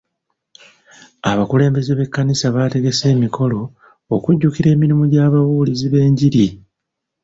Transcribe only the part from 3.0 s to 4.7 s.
emikolo okujjukira